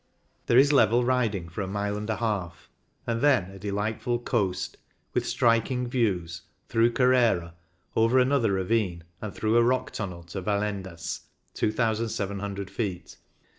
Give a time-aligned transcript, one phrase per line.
[0.47, 2.71] There is level riding for a mile and a half,
[3.05, 4.77] and then" a delightful coast,
[5.13, 7.53] with striking views, through Carrera,
[7.95, 11.21] over another ravine and through a rock tunnel, to Valendas
[11.53, 13.17] (2,700 ft.)